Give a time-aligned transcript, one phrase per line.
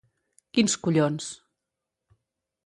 [0.57, 1.29] Quins collons!